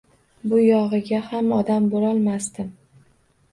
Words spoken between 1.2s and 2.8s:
ham odam bo’lolmasdim.